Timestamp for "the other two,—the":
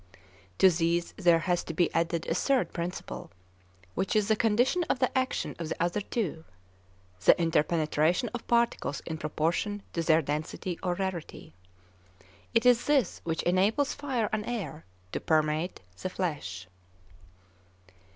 5.69-7.39